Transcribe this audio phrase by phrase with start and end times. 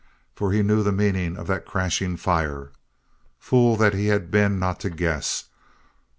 [0.33, 2.71] For he knew the meaning of that crashing fire.
[3.37, 5.45] Fool that he had been not to guess.